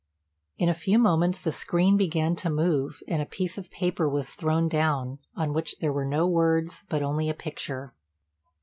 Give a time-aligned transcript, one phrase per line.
[0.57, 4.31] In a few moments the screen began to move, and a piece of paper was
[4.33, 7.93] thrown down, on which there were no words, but only a picture.